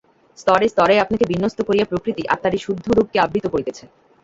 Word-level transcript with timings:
স্তরে 0.37 0.67
স্তরে 0.67 0.95
আপনাকে 0.99 1.25
বিন্যস্ত 1.31 1.59
করিয়া 1.67 1.89
প্রকৃতি 1.91 2.23
আত্মার 2.33 2.53
এই 2.53 2.61
শুদ্ধ 2.65 2.85
রূপকে 2.89 3.17
আবৃত 3.19 3.45
করিতেছে। 3.53 3.83